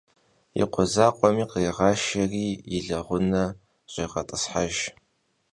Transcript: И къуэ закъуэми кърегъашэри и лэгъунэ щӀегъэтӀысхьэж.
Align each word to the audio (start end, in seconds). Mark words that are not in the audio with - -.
И 0.61 0.63
къуэ 0.71 0.83
закъуэми 0.93 1.45
кърегъашэри 1.51 2.45
и 2.75 2.77
лэгъунэ 2.85 3.43
щӀегъэтӀысхьэж. 3.91 4.75